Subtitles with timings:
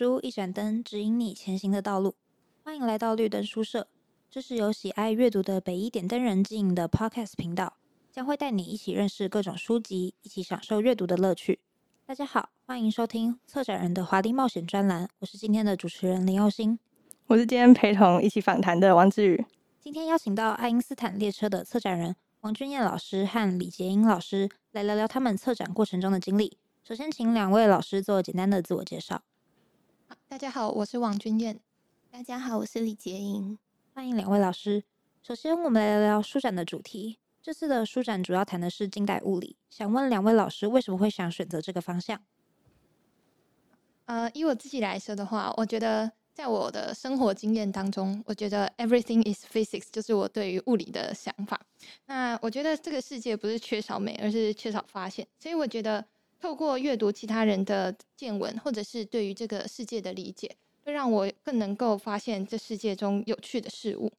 [0.00, 2.14] 本书，一盏灯，指引你前行的道路。
[2.64, 3.86] 欢迎来到绿灯书社，
[4.30, 7.74] 这是由喜爱阅读的北一点灯人经营的 Podcast 频道，
[8.10, 11.60] 将会带你一起认识各种书籍，一起享受阅读的乐趣。
[12.06, 16.78] 大家好，欢迎收听策展人的华丽冒险专栏，我是今天的主持人林佑星，
[17.26, 19.44] 我是今天陪同一起访谈的王志宇。
[19.78, 26.56] 今天邀请到爱因斯坦列车的策展人王君彦老师和李杰英老师来聊聊他们策展过程中的经历。
[26.82, 29.20] 首先，请两位老师做简单的自我介绍。
[30.28, 31.60] 大家好，我是王君燕。
[32.10, 33.56] 大家好，我是李杰莹。
[33.94, 34.82] 欢迎两位老师。
[35.22, 37.18] 首先，我们来聊聊书展的主题。
[37.40, 39.56] 这次的书展主要谈的是近代物理。
[39.68, 42.20] 想问两位老师，为什么会想选择这个方向？
[44.06, 51.60] 呃，以我自己来说的话，我觉得在我的生活经验当中，我觉得 everything is physics 就是我对于物理的想法。
[52.06, 55.24] 那我觉得这个世界不是缺少美，而是缺少发现。
[55.38, 56.04] 所以我觉得。
[56.40, 64.10] 透过阅读其他人的见闻，或者是对于这个世界的理解，会让我更能够发现这世界中有趣的事物。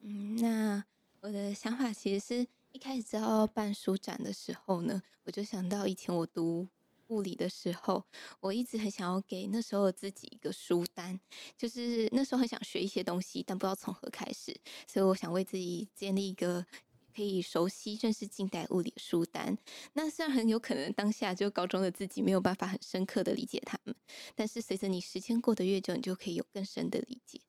[0.00, 0.84] 嗯，那
[1.20, 6.66] 我的想法其实是一开始知道办书展的时候呢，我就想到以前我读
[7.06, 8.02] 物理的时候，
[8.40, 11.18] 我一直很想要给那时候的自己一个书单，
[11.56, 14.52] 就是那时候很想学一些东西，但不知道从何开始，
[14.88, 16.66] 所以我想为自己建立一个。
[17.14, 19.56] 可以熟悉认识近代物理的书单。
[19.92, 23.94] 那虽然很有可能当下就高中的自己没有办法很深刻的理解他们，
[24.34, 27.40] 但是随着你时间过得越久，你就可以有更深的理解。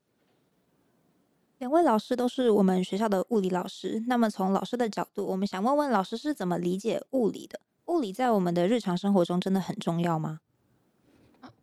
[1.59, 7.59] 两位老师都是我们学校的物理老师，那么从老师的角度，我们想问问老师是怎么理解物理的？
[7.85, 10.39] 物理在我们的日常生活中真的很重要吗？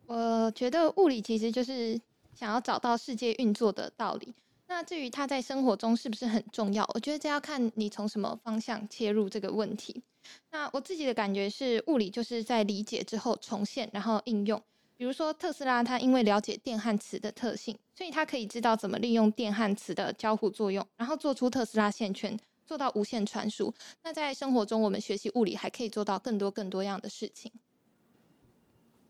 [0.05, 1.99] 我觉得物理其实就是
[2.33, 4.33] 想要找到世界运作的道理。
[4.69, 6.87] 那至于它在生活中是不是很重要？
[6.93, 10.03] 我觉得这要看你从什么方向切入这个问题。
[10.51, 14.61] 那我自己的感觉是，物理就是在理解之后重现，然后应用。
[14.95, 23.73] 比如说特斯拉，他因为了解电和磁的特性，所以他可以知道怎么利用电和磁的交互作用，然后做出特斯拉线圈，做到无线传输。
[24.03, 27.51] 那在生活中，我们学习物理还可以做到更多更多样的事情。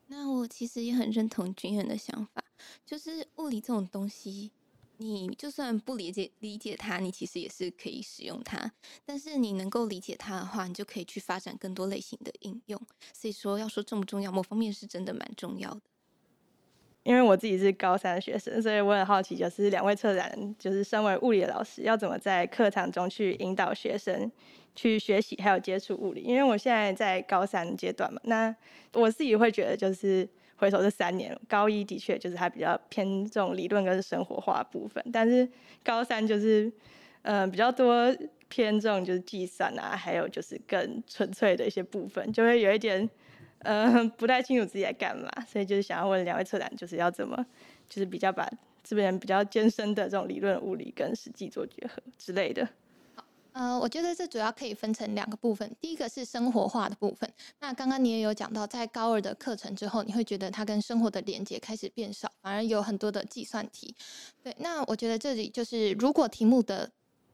[0.07, 2.41] 那我其实也很认同君彦的想法，
[2.85, 4.51] 就是物理这种东西。
[5.01, 8.69] 你就算不理解理解它，你其实也是可以使用它。
[9.05, 12.77] 但是你能够理解它的话，你就可以去发展更多类型的应用。
[13.13, 15.79] 所以说，要说重不重要，某方面是真的蛮重要的。
[17.03, 24.29] 因为我自己是高三学生，所以我很好奇，就是两位策展，就是身为物理老师，要怎么在课堂中去引导学生
[24.75, 26.21] 去学习还有接触物理？
[26.21, 28.53] 因为我现在在高三阶段嘛，那
[28.93, 30.27] 我自己会觉得就是。
[30.59, 35.47] 回首这三年，高一的确就是还比较偏这种理论跟生活化部分，但是
[35.85, 36.65] 高三就是，
[37.21, 38.13] 嗯、呃，比较多
[38.49, 43.09] 偏重就是计算啊，还有就是更纯粹的一些部分，就会有一点，
[43.59, 47.45] 嗯、呃，不太清楚自己在干嘛，所以就是想要问两位策展，就是要怎么，
[47.87, 48.45] 就是比较把
[48.83, 52.67] 这边比较艰深的这种理论物理跟实际做结合之类的。
[53.53, 55.75] 呃，我觉得这主要可以分成两个部分。
[55.81, 57.29] 第一个是生活化的部分。
[57.59, 63.95] 那刚刚你也有讲到，在高二的课程之后，你会觉得它跟生活的连接开始变少，反而有很多的计算题。
[64.43, 66.91] 对，那我觉得这里就是，如果题目的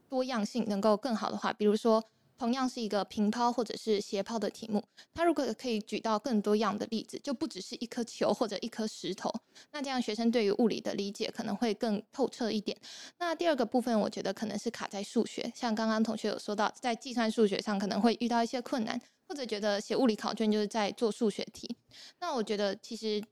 [0.09, 2.04] 多样性能够更好的话，比如说。
[2.38, 9.34] 同样是一个平抛或者是斜抛的题目，它如果可以举到更多样的例子，就不只是一颗球或者一颗石头，
[9.72, 12.78] 那这样学生对于物理的理解可能会更透彻一点。
[13.19, 21.75] 那第二个部分，我觉得可能是卡在数学，像刚刚同学有说到，在计算数学上可能会遇到一些困难，或者觉得写物理考卷就是在做数学题。
[22.19, 23.24] 那我觉得其实，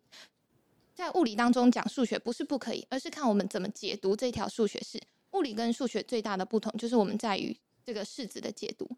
[0.96, 5.02] 在物理当中讲数学不是不可以，而是看我们怎么解读这条数学式。
[5.34, 7.58] 物理跟数学最大的不同就是我们在于。
[7.86, 8.90] 这个式子的解读，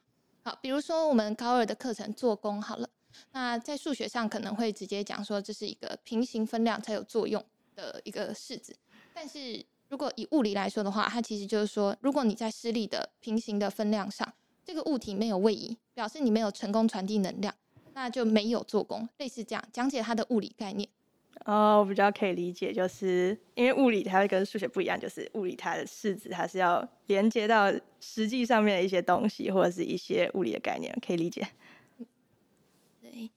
[0.44, 2.90] 好，比如说我们高二的课程做功好了，
[3.31, 7.44] 那在数学上可能会直接讲说这是一个平行分量才有作用
[7.75, 8.75] 的一个式子，
[9.13, 14.33] 但是如果以物理来说的话，它其实就是说，如果你在施力的平行的分量上，
[14.63, 17.54] 这个物体没有位移，表示你没有成功传递能量，
[17.94, 20.89] 那就没有做功，类似这样讲解它的物理概念。
[21.43, 31.47] 哦，我比较可以理解，就是因为物理它会跟数学不一样，就是物理它的式子它是要连接到实际上面的一些东西，或者是一些物理的概念，可以理解。
[33.01, 33.29] 对，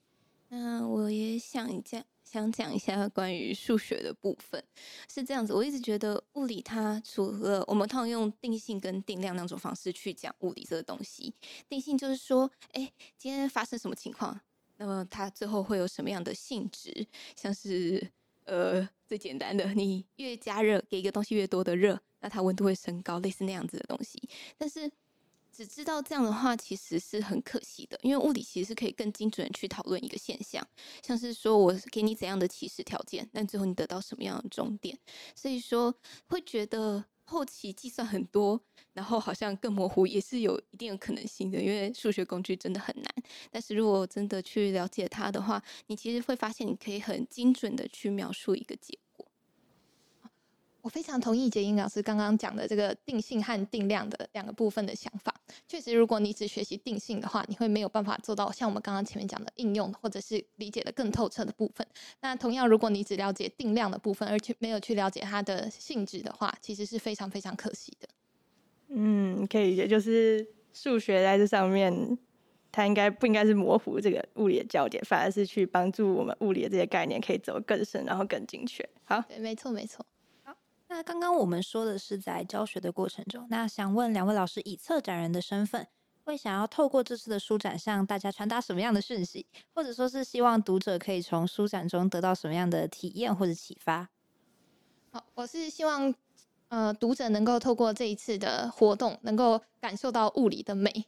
[0.47, 4.63] 那我也想讲，想讲一下关于数学的部分，
[5.07, 5.53] 是这样子。
[5.53, 11.31] 我一直觉得物理它除了我们通常用定性跟定量两种方式去讲物理这个东西，
[11.67, 14.39] 定性就是说，哎，今天发生什么情况？
[14.79, 17.05] 那么它最后会有什么样的性质？
[17.35, 18.09] 像是
[18.45, 24.21] 呃最简单的，你越加热，给一个东西越多的热，那它温度会升高，类似那样子的东西。
[24.57, 24.89] 但是
[25.51, 30.65] 只知道这样的话，其实是很可惜的，因为物理其实是可以更精准去讨论一个现象，
[31.03, 34.97] 像是说我给你怎样的起始条件，但最后你得到什么样的终点，
[35.35, 35.93] 所以说
[36.27, 38.59] 会觉得后期计算很多，
[38.93, 43.05] 然后好像更模糊，也是有一定可能性的，因为数学工具真的很难。
[43.51, 48.97] 但是如果真的去了解它的话，你其实会发现你可以很精准的去描述一个结。
[50.81, 55.33] 我非常同意杰英老师刚刚讲的这个定性和定量的两个部分的想法。
[55.67, 61.85] 确实，如果你只学习定性的话，你会没有办法做到像我们刚刚前面讲的应用，或者是理解的更透彻的部分。
[62.21, 68.07] 那同样，如果你只了解定量的部分，而且没有去了解它的性质的话，其实是非常非常可惜的。
[68.87, 72.17] 嗯，可以理解，就是数学在这上面，
[72.71, 78.87] 它应该不应该是模糊这个物理的焦点，反而是去帮助我们物理的这些概念可以走更深，然后更精确。
[79.03, 80.05] 好，对，没错，没错。
[80.89, 85.87] 那刚刚我们说的是在教学的过程中，那想问两位老师，以策展人的身份，
[86.25, 89.45] 会想要透过这次的书展向大家传达什么样的讯息，
[89.75, 94.09] 或者说是希望读者可以从书展中得到什么样的体验或者启发？
[95.11, 96.11] 好，我是希望，
[96.69, 101.05] 呃，读者能够透过这一次的活动，能够感受到物理的美。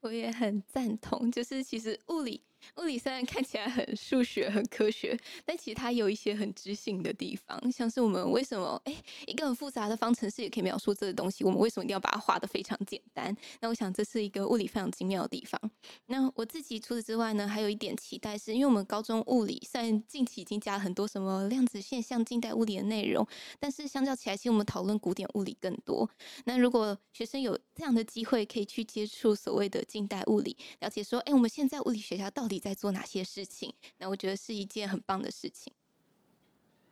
[0.00, 2.42] 我也很赞同，就是其实物理。
[2.76, 13.34] 物理虽然看起来很数学、很科学，但其实它有一些很知性的地方，像是我们为什么诶，一个很复杂的方程式也可以描述这个东西，我们为什么一定要把它画得非常简单？
[13.60, 15.60] 那我想这是一个物理非常精妙的地方。
[16.06, 23.26] 那我自己除此之外呢，还有一点期待是，因为我们高中物理虽然近期已经加了很多什么量子现象、近代物理的内容，
[23.58, 26.08] 但是相较起来，其实我们讨论古典物理更多。
[26.44, 33.74] 那如果学生有这样的机会，可以去接触所谓的近代物理，了解说，哎，我们现在物理学校到底在做哪些事情？
[33.98, 35.72] 那我觉得是一件很棒的事情。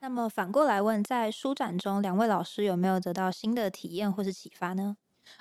[0.00, 4.98] 那么反过来问，在书展中，两位老师有没有得到新的体验或是启发呢？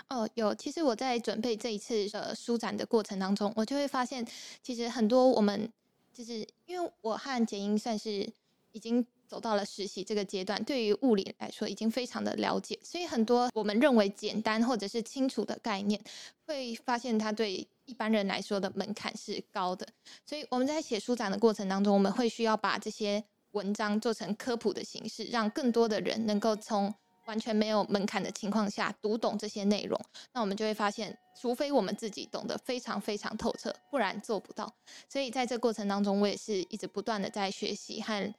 [0.08, 0.56] 哦，有。
[0.56, 4.26] 其实我在准备这一次的书展的过程当中，我就会发现，
[4.62, 5.70] 其实很多我们
[6.14, 8.26] 就是因为我和简英算是
[8.72, 16.02] 已经走到了实习这个阶段，对于物理来说已经非常的了解，所以很多我们认为简单或者是清楚的概念，
[16.48, 17.68] 会发现它对。
[17.86, 19.88] 一般人来说的门槛是高的，
[20.26, 26.94] 所以我们在写书展的过程当中，我们会需要把这些文章做成科普的形式，让更多的人能够从
[27.26, 30.00] 完全没有门槛的情况下读懂这些内容。
[30.34, 34.74] 那我们就会发现，除非我们自己懂得非常非常透彻，不然做不到。
[35.08, 38.34] 所以在这过程当中，我也是一直不断的在学习和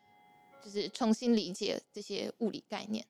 [0.62, 3.04] 就是重新理解这些物理概念。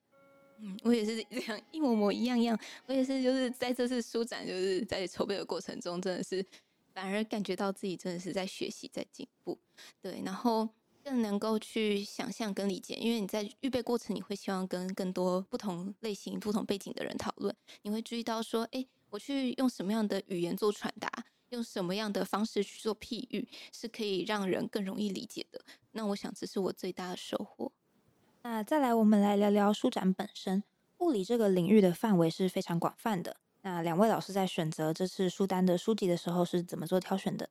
[0.59, 2.59] 嗯，我也是这样一模模一样样。
[2.87, 6.45] 我也是，就是在这次书展，就是在筹备的过程中，真的是
[6.93, 9.59] 反而感觉到自己真的是在学习，在进步。
[10.01, 10.69] 对，然后
[11.03, 17.55] 更能够去想象跟理解，因为你在预备过程，你会希望跟更多不同类型、不同背景的人讨论。
[17.83, 21.11] 你会注意到说，哎，我去用什么样的语言做传达，
[21.51, 25.61] 用什么样的方式去做譬喻，是可以让人更容易理解的。
[25.93, 27.71] 那我想，这是我最大的收获。
[28.47, 30.63] 那再来，我们来聊聊书展本身。
[30.99, 33.37] 物理这个领域的范围是非常广泛的。
[33.63, 37.49] 那两位老师在选择这次书单的书籍的时候是怎么做挑选的？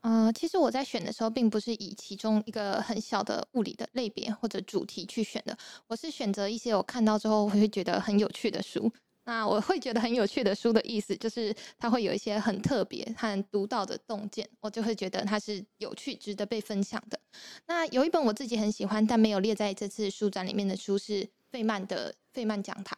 [0.00, 5.54] 呃，其实我在选的时候，并不是以其中一个很小的物理的类别或者主题去选的，
[5.86, 8.90] 我是选择一些我看到之后我会觉得很有趣的书。
[9.26, 17.18] 那我会觉得很有趣的书的意思，就是它会有一些很特别和独到的洞见，我就会觉得它是有趣、值得被分享的。
[17.66, 22.96] 那有一本我自己很喜欢，但没有列在这次书展里面的书是费曼的《费曼讲堂》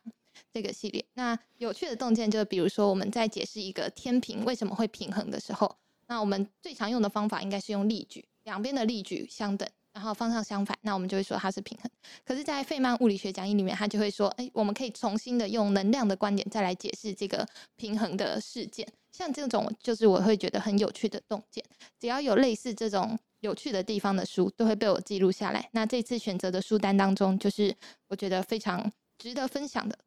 [0.53, 1.03] 这个系列。
[1.15, 9.67] 那有趣的洞见，就比如说我们在解释一个天平为什么会平衡的时候，那我们最常用的方法应该是用力矩，两边的力矩相等。
[9.99, 11.91] 然后方向相反，那我们就会说它是平衡。
[12.25, 18.87] 可是，在费曼物理学讲义里面，他就会说，哎，我们可以重新的用能量的观点再来解释这个平衡的事件。
[19.11, 21.65] 像这种，就是我会觉得很有趣的洞见。
[21.99, 25.69] 只要有类似这种有趣的地方的书，都会被我记录下来。
[25.73, 27.75] 那这次选择的书单当中，就是
[28.07, 28.89] 我觉得非常
[29.19, 29.99] 值得分享的。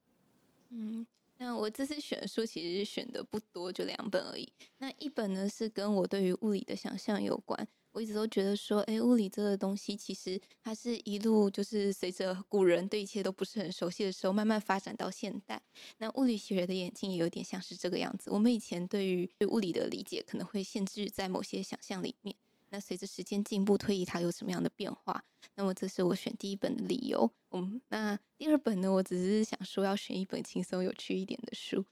[0.69, 1.05] 嗯，
[1.37, 4.47] 那我这次选的书其实选的不多，就两本而已。
[4.77, 7.67] 那一本呢，是跟我对于物理的想象有关。
[7.91, 15.61] 我一直都觉得说，哎，物理这个东西，其实它是一路就是随着古人对一切都不是很熟悉的时候，慢慢发展到现代。
[15.97, 18.31] 那物理学的眼睛也有点像是这个样子。
[18.31, 22.35] 我们以前对于对物理的理解，可能会限制在某些想象里面。
[22.69, 25.21] 那随着时间进步推移，它有什么样的变化？
[25.55, 27.29] 那么这是我选第一本的理由。
[27.51, 28.89] 嗯，那第二本呢？
[28.89, 31.83] 我只是想说要选一本轻松有趣一点的书，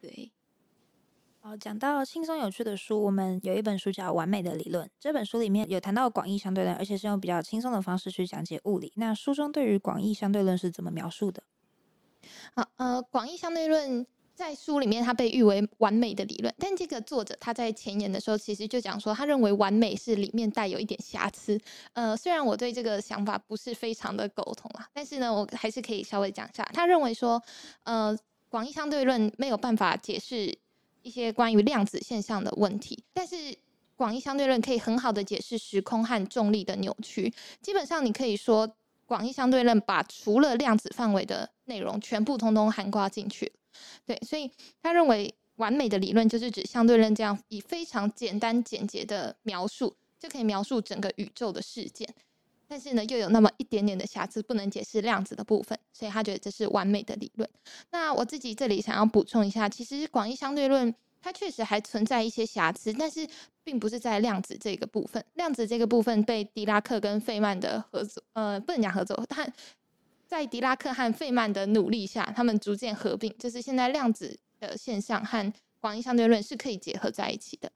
[0.00, 0.32] 对。
[1.44, 4.86] 哦，讲到轻松有趣的书，我们有一本书叫《完美的理论》。
[4.98, 8.90] 这本书里面有谈到广义相对论，而且是用比较轻松的方式去讲解物理。
[8.96, 11.42] 那书中对于广义相对论是怎么描述的？
[12.54, 16.54] 好，呃，广义相对论在书里面，它被誉为完美的理论。
[16.58, 21.60] 但这个作者他在前言的时候，其实就讲说，他认为完美是里面带有一点瑕疵。
[21.92, 26.64] 呃，虽然我对这个想法不是非常的苟同啊，但是呢，我还是可以稍微讲一下。
[26.72, 27.42] 他认为说，
[27.82, 28.16] 呃，
[28.48, 30.56] 广义相对论没有办法解释
[31.04, 33.56] 一些关于量子现象的问题，但是
[33.94, 37.32] 广义相对论可以很好的解释时空和重力的扭曲。
[37.62, 38.74] 基本上，你可以说。
[39.06, 43.52] 广义相对论把除了量子范围的内容全部通通涵盖进去，
[44.06, 44.50] 对，所以
[44.82, 52.08] 他认为完美的理论就是指相对论这样以非常简单简洁的描述就可以描述整个宇宙的事件，
[52.68, 57.48] 但是呢又有那么一点点的瑕疵不能解释量子的部分，所以他觉得这是完美的理论。
[57.90, 60.94] 那我自己这里想要补充一下，其实广义相对论。
[61.26, 63.26] 它确实还存在一些瑕疵，但是
[63.62, 65.24] 并不是在量子这个部分。
[65.36, 69.50] 量子这个部分被狄拉克跟费曼的合作，呃，不能讲合作，但
[70.26, 77.72] 在狄拉克和费曼的努力下，他们逐渐合并，就是现在量子的现象和广义相对论是可以结合在一起的。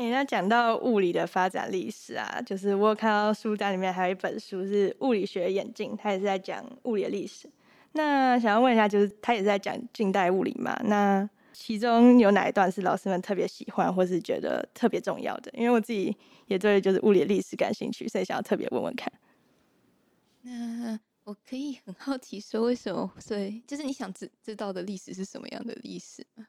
[0.00, 7.46] 诶、欸，那讲到物理的发展历史啊，就是我有看到书单里面还有一本书是《物理学演进》，它也是在讲物理的历史。
[7.92, 10.74] 那想要问一下，就是它也是在讲近代物理嘛？
[10.86, 15.52] 那其中有哪一段是老师们特别喜欢，或是觉得特别重要的？
[15.52, 16.16] 因为我自己
[16.46, 19.12] 也对就是物理历史感兴趣，所以想要特别问问看。
[20.40, 23.12] 那我可以很好奇说，为什么？
[23.18, 26.46] 所以就是你想知知道的历史是什么样的历史吗？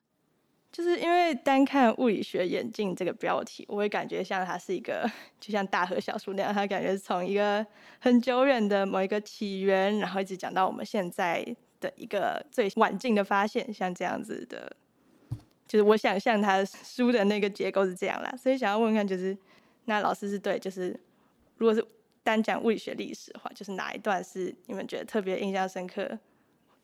[0.71, 5.09] 就是因为单看物理学演进这个标题，我会感觉像它是一个，
[5.39, 7.65] 就像大河小树那样，它感觉从一个
[7.99, 11.45] 很久远的某一个起源，然后一直讲到我们现在
[11.79, 14.75] 的一个最晚近的发现，像这样子的。
[15.67, 19.37] 就是我想象他书的那个结构是这样啦，所以想要问问看，就是
[19.85, 20.99] 那老师是对，就是
[21.55, 21.81] 如果是
[22.23, 26.19] 单讲物理学历史的话，就是哪一段是你们觉得特别印象深刻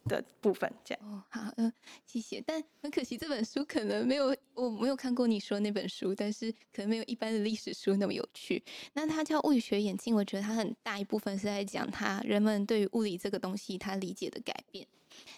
[0.08, 0.72] 的部分？
[0.84, 1.72] 这样哦，好，嗯，
[2.06, 2.42] 谢谢。
[2.46, 8.64] 但很可惜，这本书可能没有，我没有看过你说那本书，但是可能没有一般的历史书那么有趣。
[8.94, 14.88] 那它叫物理学眼镜，我觉得它很大一部分是在讲它人们对于物理这个东西它理解的改变。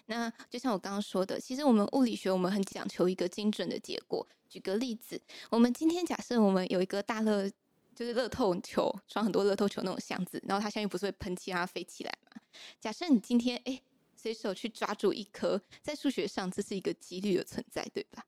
[0.06, 4.26] 那就像我刚刚说的，其实我们物理学我们很讲求一个精准的结果。
[4.48, 7.48] 举个例子，我们今天假设我们有一个大乐，
[7.94, 12.42] 就是乐透球，装很多乐透球那种箱子，然后它下面不是会喷气让它飞起来嘛？
[12.80, 13.80] 假设你今天诶
[14.20, 18.26] 随手去抓住一颗，在数学上这是一个几率的存在，对吧？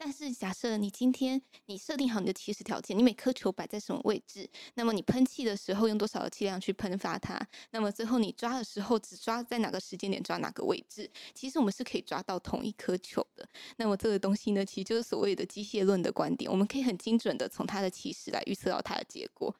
[0.00, 13.48] 但是假设你今天你设定好你的起始条件，你每颗球摆在什么位置，那么你喷气的时候用多少的气量去喷发它，那么最后你抓的时候只抓在哪个时间点抓哪个位置，其实我们是可以抓到同一颗球的。
[13.76, 19.52] 那么这个东西呢，其实就是所谓的机械论的观点，我们可以很精准的从它的起始来预测到它的结果。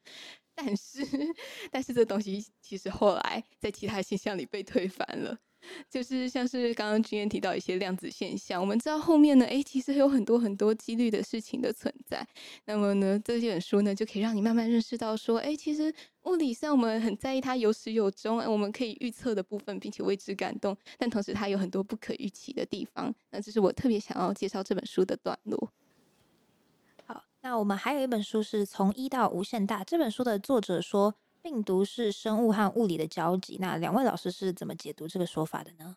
[0.61, 1.07] 但是，
[1.71, 5.39] 但是这东西其实后来在其他现象里被推翻了。
[5.91, 12.27] 就是像是刚刚君燕提到一些量子现象，我们知道后面呢，诶，其实有很多很多几率的事情的存在。
[12.65, 23.15] 那么呢，这本书呢就可以让你慢慢认识到说，诶，其实物理上我们很在意它有始有终，我们可以预测的部分，并且为之感动，但同时它有很多不可预期的地方。
[23.31, 25.73] 那这是我特别想要介绍这本书的段落。
[27.43, 31.15] 那我们还有一本书是从一到无限大，这本书的作者说。
[31.41, 35.97] 病毒是生物和物理的交集，那两位老师是怎么解读这个说法的呢？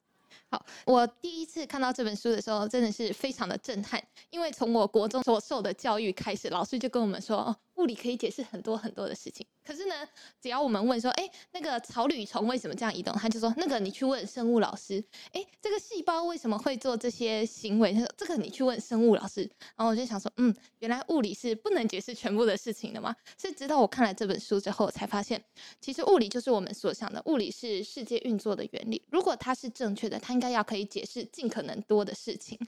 [0.50, 9.46] 好，我第一次看到这本书的时候，真的是非常的震撼，因为从我国中所受的教育开始，老师就跟我们说，物理可以解释很多很多的事情。
[9.66, 10.08] 可是呢，
[10.40, 13.14] 只要我们问说，哎，那个草履虫为什么这样移动？
[13.16, 15.04] 他就说，那个你去问生物老师。
[15.34, 17.92] 哎，这个细胞为什么会做这些行为？
[17.94, 19.42] 他说，这个你去问生物老师。
[19.76, 23.16] 然后我就想说，嗯，原来物理是不能解释全部的事情的吗？
[23.40, 25.44] 是直到我看了这本书之后，才发现，
[25.80, 29.02] 其实物理就是我们所想的，物理是世界运作的原理。
[29.10, 32.60] 如果它是正确的，它应该要可以解释尽可能多的事情。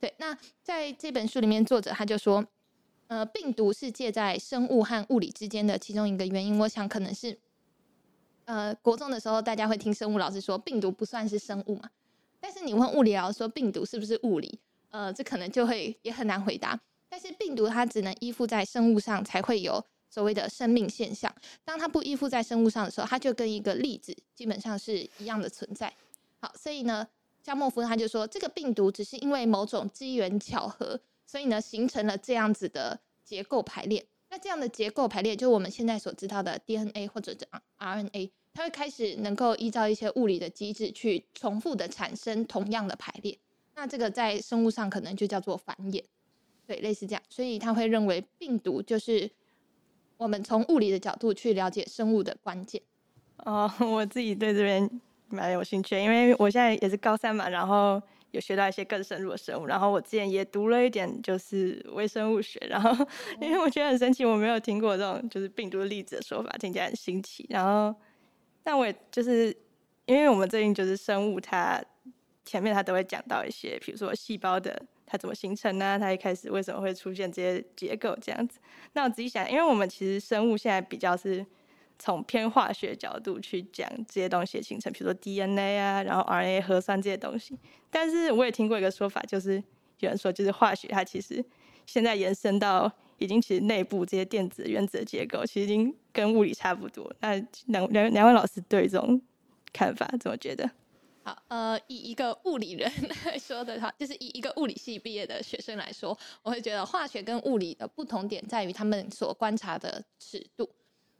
[0.00, 2.44] 对，那在这本书里面，作者他就说。
[3.08, 6.58] 呃，病毒是介在生物和物理之间的其中一个原因。
[6.58, 7.38] 我想可能是，
[8.44, 11.88] 呃，国中的时候大家会听生物老师说病毒不算是生物嘛，
[12.38, 14.60] 但是你问物理老师说病毒是不是物理，
[14.90, 16.78] 呃，这可能就会也很难回答。
[17.08, 21.34] 但是病毒它只能依附在生物上才会有所谓的生命现象，
[21.64, 25.90] 当它不依附在生物上的时候，它就跟一个粒子基本上是一样的存在。
[26.42, 27.08] 好，所以呢，
[27.42, 31.00] 加莫夫他就说这个病毒只是因为某种机缘巧合。
[31.28, 34.06] 所以呢，形成了这样子的结构排列。
[34.30, 37.36] 那这样的结构排列，就我们现在所知道的 DNA 或者
[37.78, 43.38] RNA，它会开始能够依照一些物理的机制去重复的产生同样的排列。
[43.74, 46.02] 那这个在生物上可能就叫做繁衍，
[46.66, 47.22] 对，类似这样。
[47.28, 49.30] 所以他会认为病毒就是
[50.16, 52.80] 我们从物理的角度去了解生物的关键。
[53.44, 54.90] 哦， 我自己对这边
[55.28, 58.02] 蛮有兴趣，因为我现在也是高三嘛，然后。
[58.30, 59.66] 有学到一些更深入的生物。
[59.66, 63.06] 然后我之前也读了一点就是微生物学，然后
[63.40, 67.46] 因为我觉得很神奇，我没有听过这种就是病毒粒子的说法，听起来很新奇。
[67.50, 67.94] 然后，
[68.62, 69.56] 但我也就是
[70.06, 71.82] 因为我们最近就是生物，它
[72.44, 74.80] 前面它都会讲到一些，比如说细胞的。
[75.10, 75.98] 它怎么形成呢？
[75.98, 78.58] 它一开始为什么会出现这些结构这样子？
[78.92, 81.42] 那我自己想，因为我们其实生物现在比较是
[81.98, 87.58] 从偏化学角度去讲这些东西的形成，比如说 DNA 啊，然后 RNA 核酸这些东西。
[87.90, 89.62] 但是我也听过一个说法，就是
[90.00, 91.44] 有人说，就是化学它其实
[91.86, 97.12] 现在延伸到已经其实内部这些电子原子的结构，其实已经跟物理差不多。
[97.20, 97.34] 那
[97.66, 99.20] 两两两位老师对这种
[99.72, 100.70] 看法怎么觉得？
[101.24, 102.90] 好，呃，以一个物理人
[103.26, 110.70] 来说的话，就是以一个物理系毕业的学生来说，我会觉得化学跟物理的不同点在于他们所观察的尺度，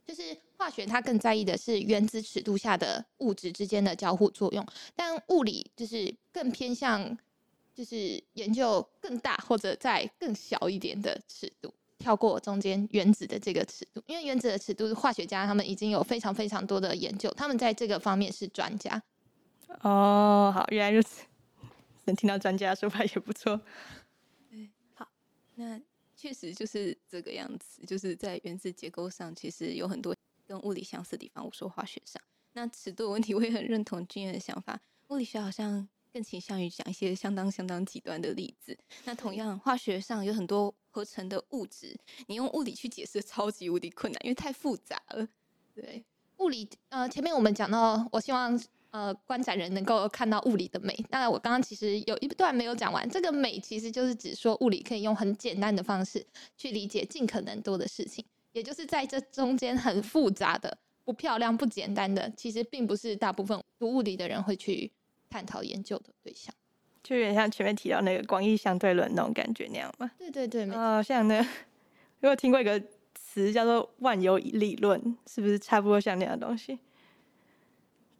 [0.09, 7.15] 就是化学它更在意的是原子尺度下的物质之间的交互作用，但物理就是更偏向
[7.75, 18.99] 就是研究更大或者在更小一点的尺度，跳过中间原子的这个尺度，因为原子的尺度，化学家他们已经有非常非常多的研究，他们在这个方面是专家。
[19.81, 21.23] 哦，好，原来如此。
[22.05, 23.61] 能听到专家说法也不错。
[24.49, 25.07] 对，好，
[25.53, 25.79] 那
[26.19, 30.13] 确实就是这个样子，就是在原子结构上，其实有很多
[30.45, 31.45] 跟物理相似的地方。
[31.45, 32.21] 我说化学上，
[32.51, 34.77] 那尺度问题，我也很认同君的想法。
[35.07, 38.77] 物理学好像更倾向于讲一些相当相当极端的例子。
[39.05, 41.97] 那同样，化学上有很多合成的物质，
[42.27, 45.25] 你用物理去解释超级无敌困难，因为太复杂了。
[45.73, 46.03] 对，
[46.39, 48.61] 物理，呃，前面我们讲到，我希望。
[48.91, 50.97] 呃，观展人能够看到物理的美。
[51.09, 56.25] 那我刚刚其实有一段没有讲完，这个美其实就是指说物理可以用很简单的方式
[56.57, 64.91] 去理解尽可能多的事情，也就是在这中间很复杂的、不漂亮、不简单的，其实并不是大部分读物理的人会去
[65.29, 66.53] 探讨研究的对象。
[67.03, 70.09] 就有点像前面提到那个广义相对论那种感觉那样吗？
[70.17, 70.69] 对对对。
[70.71, 71.47] 哦，像那个，
[72.21, 72.81] 我有听过一个
[73.13, 76.79] 词叫做万有引力论，是不是差不多像那样的东西？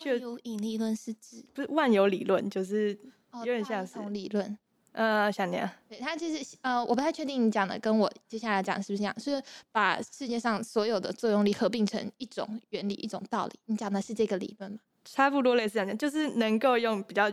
[0.06, 2.98] 万有引力论是指不是万有理论，就是
[3.40, 4.58] 有点像是理论。
[4.92, 5.70] 呃，像那样。
[5.88, 13.60] 对，它其实呃，我不太确定你讲的跟我接下来讲是不是一样，是把世界上所有的作用力合并成一种原理、一种道理。
[13.66, 14.80] 你讲的是这个理论吗？
[15.06, 17.32] 差不多类似这样，就是能够用比较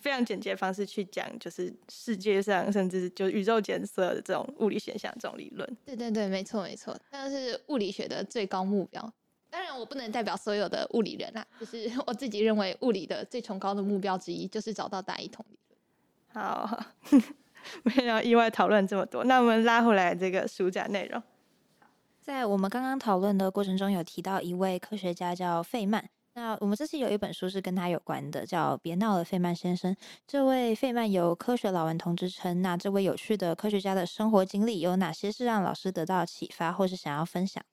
[0.00, 5.76] 非常简洁的方式去讲，就是世界上甚至就宇宙间所有的这种物理现象这种理论。
[5.84, 9.12] 对对对，没错没错，那是物理学的最高目标。
[9.54, 16.44] 当然，我不能代表所有的物理人啊，就是 我自己认为物理的最崇高的目标之一，就是找到大一统理论。
[16.44, 16.84] 好，好，
[17.84, 21.22] 没有意外讨论这么多，那我们拉回来这个书展内容。
[22.20, 26.04] 在我们刚刚讨论的过程中，有提到一位科学家叫费曼。
[26.32, 29.94] 那我们这次有一本书是跟他有关的，叫《别闹了，费曼先生》。
[30.26, 32.60] 这位费曼有“科学老顽童”之称。
[32.60, 37.64] 那这位有趣的科学家的生活经历有哪些是让老师得到启发，或是想要分享？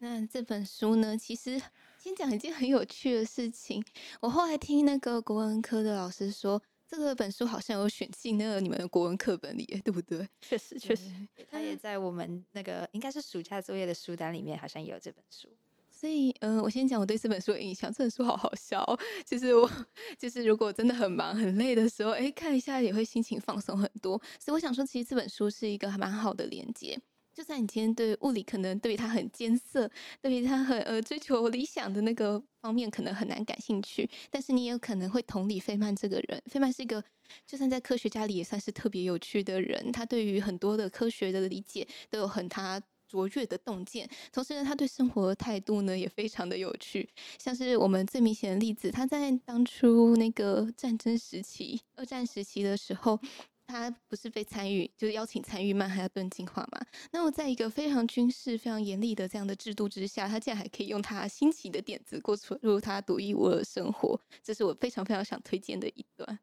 [0.00, 1.60] 那这本书呢，其实
[1.98, 3.84] 先讲一件很有趣的事情。
[4.20, 10.28] 我后来听那个国文科的老师说，这个本书好像有选进那个你们的国文课本里，对不对？
[10.40, 11.10] 确实，确实，
[11.50, 15.48] 他也在我们那个应该是暑假作业的书单里面，好像也有这本书。
[15.90, 17.92] 所以，呃，我先讲我对这本书的印象。
[17.92, 19.68] 这本书好好笑哦，就是我，
[20.16, 24.16] 就是如果真的很忙很累的时候，哎，看一下也会心情放松很多。
[24.38, 26.96] 所以我想说，其实这本书是一个还蛮好的连接。
[27.38, 29.88] 就算你今天对物理可能对于它很艰涩，
[30.20, 36.42] 对于他很呃追求理想的那个方面可能很难感兴趣，但是你也有可能会同理费曼这个人。
[36.46, 37.00] 费曼是一个
[37.46, 47.08] 就算在科学家里也算是特别有趣的人，他对于很多的科学的理解都有很他卓越的洞见，同时呢，他对生活态度呢也非常的有趣。
[47.38, 53.20] 像是我们最明显的例子，他在当初那个战争时期，二战时期的时候。
[53.68, 56.80] 他不是被参与，就是邀请参与曼哈顿计划嘛？
[57.12, 66.38] 那么在一个非常军事、非常严厉的这样的制度之下，他竟然还可以用他新奇的点子过出入他独一无二的生活，这是我非常非常想推荐的一段。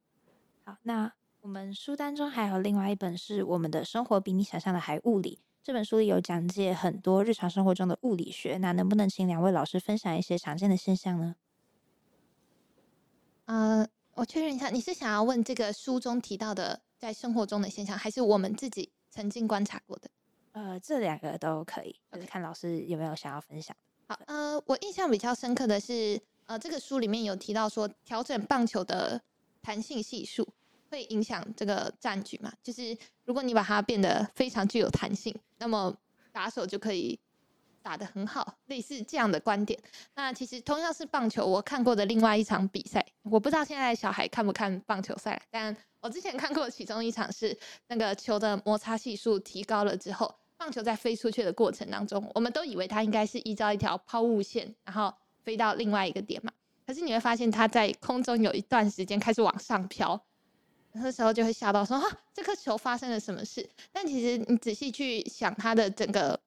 [0.63, 1.11] 好，那
[1.41, 8.57] 我们书单中还有另外一本是《我们的生活比你想象的还物理》，这本书里有讲解很多日常生活中的物理学。
[8.59, 11.35] 那能不能请两位老师分享一些常见的现象呢？
[13.45, 16.81] 呃，我确认一下，你是想要问这个书中提到的？
[16.97, 20.09] 在生活中的现象，还是我们自己曾经观察过的？
[20.53, 23.75] 呃，这两个都可以，就是看老师有没有想要分享。
[24.07, 29.21] 好，呃，我印象比较深刻的是，呃，这个书里面有提到说，调整棒球的
[29.61, 30.47] 弹性系数
[30.89, 32.53] 会影响这个战局嘛？
[32.63, 35.93] 就是如果你把它变得非常具有弹性，那么
[36.31, 37.19] 打手就可以
[37.85, 39.79] 打得很好，类似这样的观点。
[40.15, 47.55] 那其实同样是棒球，我看过的另外一场比赛，我不知道现在小孩看不看棒球赛，但我之前看过其中一场是
[47.89, 56.51] 那个球的摩擦系数提高了之后，棒球在飞出去的过程当中，我们都以为它应该是依照一条抛物线，然后飞到另外一个点嘛。
[56.87, 60.19] 可是你会发现它在空中有一段时间开始往上飘。
[60.97, 63.69] 那时候就会吓到说，说哈，这颗球发生了什么事？
[63.91, 66.39] 但其实你仔细去想它的整个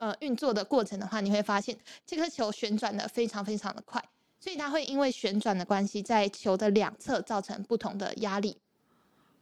[0.00, 4.02] 呃运作的过程的话，你会发现这颗球旋转的非常非常的快，
[4.40, 8.56] 所以它会因为旋转的关系，在球的两侧造成不同的压力。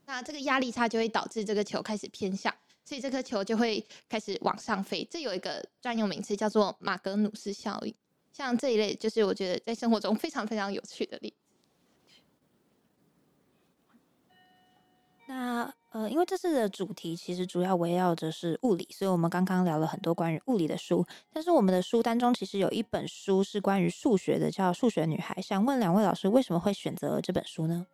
[0.05, 2.53] 那这个压力差就会导致这个球开始偏向，
[2.85, 5.07] 所以这颗球就会开始往上飞。
[5.09, 7.95] 这有一个专用名词叫做马格努斯效应。
[8.33, 11.33] 像这一类，就是我觉得在生活中非常非常有趣的例。
[15.29, 21.07] 那呃，因为这次的主题其实主要围绕着是物理，所以我们刚刚聊了很多关于物理的书。
[21.31, 25.35] 但是我们的书单中其实有一本书是关于数学的，叫《数学女孩》。
[25.43, 27.87] 想问两位老师，为什么会选择这本书呢？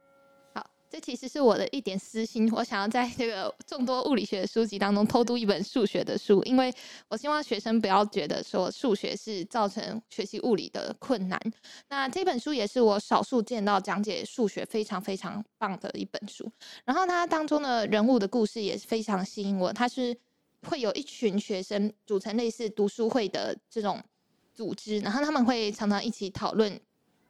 [0.95, 6.73] 这其实是我的一点私心，我想要在这个众多物理学书籍当中偷读一本数学的书，因为
[7.09, 11.41] 我希望学生不要觉得说数学是造成学习物理的困难。
[11.89, 16.49] 那这本书也是我少数见到讲解数学非常非常棒的一本书。
[16.85, 20.17] 然后它当中的人物的故事也是非常吸引我，它是
[20.63, 24.01] 会有一群学生组成类似读书会的这种
[24.55, 26.81] 组织，然后他们会常常一起讨论。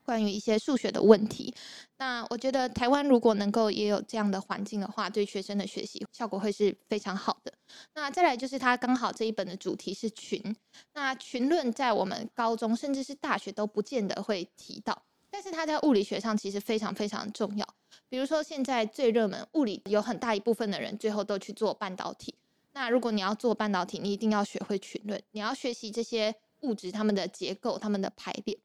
[0.05, 1.53] 关于一些数学的问题，
[1.97, 7.51] 那我觉得台湾如果能够也有这样的环境的话，对学生的学习效果会是非常好的。
[7.95, 10.55] 那再来就是它刚好这一本的主题是群，
[10.93, 17.67] 那群论在我们高中甚至是大学都不见得会提到，但是它在物理学上其实非常非常重要。
[18.07, 22.35] 比如说现在最热门物理，有很大一部分的人最后都去做半导体。
[22.73, 28.59] 那如果你要做半导体，你一定要学会群论，你要学习这些物质它们的结构、它们的排列。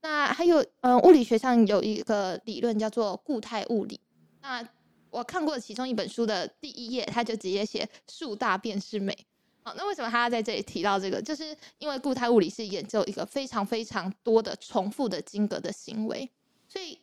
[0.00, 4.00] 那还有，嗯、物理学上有一个理论叫做固态物理。
[4.40, 4.66] 那
[5.10, 9.16] 我看过其中一本书的第一页，它就直接写“数大便是美”。
[9.64, 11.22] 好，那为什么他要在这里提到这个？
[11.22, 16.28] 就是因为固态物理是研究一个非常非常多的重复的晶格的行为，
[16.66, 16.98] 所以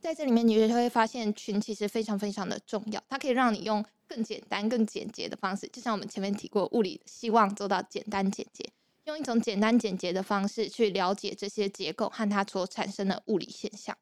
[0.00, 8.68] 在这里面你就会发现群其实非常非常的重要，它可以让你用更简单、更简洁的方式，就像我们前面提过，物理希望做到简单简洁。
[9.04, 13.96] 用一种简单简洁的方式去了解这些结构和它所产生的物理现象。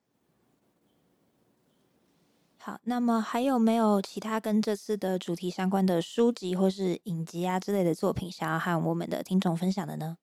[2.59, 10.19] 好，那么还有没有其他跟这次的主题相关的书籍或是影集啊之类的作品，想要和我们的听众分享的呢？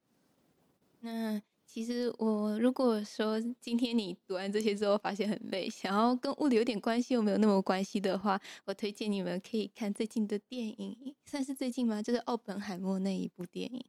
[0.99, 12.03] 那其实我如果说今天你读完这些之后发现很累，想要跟物理有点关系又没有那么关系的话，我推荐你们可以看最近的电影，算是最近吗？
[12.03, 13.83] 就是奥本海默那一部电影。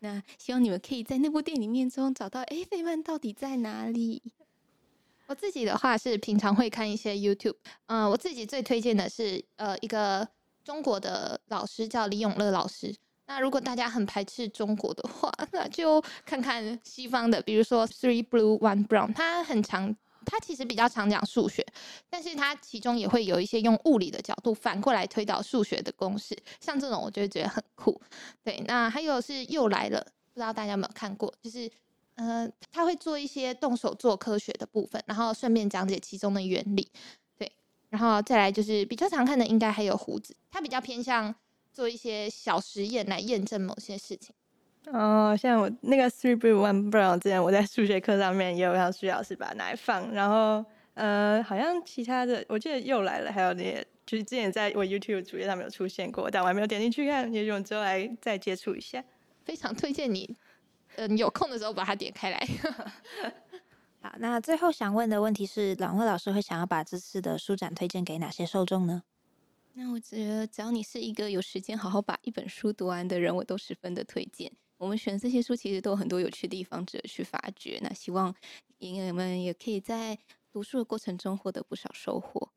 [0.00, 4.22] 那希望你们可以在那部电影里面中找到，哎，费曼到底在哪里？
[5.26, 7.56] 我自己的话是平常会看一些 YouTube，
[7.86, 10.26] 嗯、我自己最推荐的是呃一个
[10.64, 12.94] 中国的老师叫李永乐老师。
[13.26, 19.94] 那如果大家很排斥中国的话，那就看看西方的，比如说 Three Blue One Brown，他很常。
[20.28, 21.66] 他其实比较常讲数学，
[22.08, 28.00] 但是他其中也会有一些用物理的角度反过来推导数学的公式，像这种我就会觉得很酷。
[28.44, 30.00] 对，那还有是又来了，
[30.32, 31.34] 不知道大家有没有看过？
[31.40, 31.70] 就是
[32.16, 36.90] 呃，他会做一些动手做科学的部分，然后顺便讲解其中的原理。
[37.36, 37.50] 对，
[37.88, 41.34] 然后再来就是比较常看的，应该还有胡子，他比较偏向
[41.72, 44.34] 做一些小实验来验证某些事情。
[44.86, 50.64] 哦，像我那个 three blue one brown，之前我在数学课上面也有让数学老师把它拿来放，然后
[50.94, 59.04] 呃，好像其他的我记得又来了，还有那些就是之前在我 YouTube 主页上面有出现过，但我还没有点进去看，也许我之后来再接触一下。
[59.44, 60.34] 非常推荐你，
[60.96, 62.48] 嗯，有空的时候把它点开来。
[64.00, 69.02] 好，那最后想问的问题是，两位老师会想要把这次的书展推荐给哪些受众呢？
[69.74, 74.50] 那我觉得只要你是一个有时间好好把一本书读完的人，我都十分的推荐。
[74.78, 77.78] 我们选这些书，其实都有很多有趣的地方值得去发掘。
[77.82, 78.34] 那希望
[78.78, 80.16] 你们也可以在
[80.50, 82.48] 读书的过程中获得不少收获。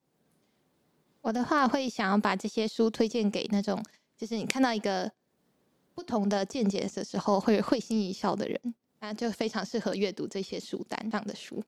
[1.21, 3.83] 我的话会想要把这些书推荐给那种，
[4.15, 5.11] 就是你看到一个
[5.93, 11.63] 不同的见解的时候会会心一笑的人，那就非常适合阅读这些书单上的书。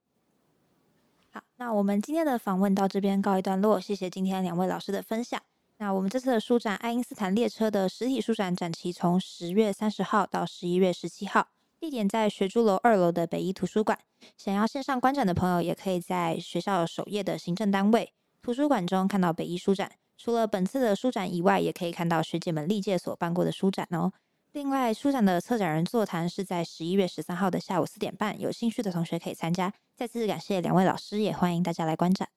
[1.31, 5.41] 好，那我们今天的访问到这边告一段落，谢谢今天两位老师的分享。
[5.77, 11.47] 那我们这次的书展《爱因斯坦列车》的实体书展展期从十月三十号到十一月十七号，
[11.79, 13.97] 地点在学珠楼二楼的北一图书馆。
[14.38, 19.91] 想要线上观展的朋友，也可以在学校首页的行政单位图书馆中看到北一书展。
[20.17, 24.13] 除了本次的书展以外，也可以看到学姐们历届所办过的书展哦。
[24.53, 29.73] 另外，书展的策展人座谈是在十一月十三号的下午四点半，有兴趣的同学可以参加。
[29.97, 32.29] 再次感谢两位老师，也欢迎大家来观展。